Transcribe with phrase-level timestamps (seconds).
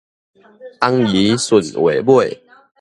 [0.79, 2.41] 尪姨順話尾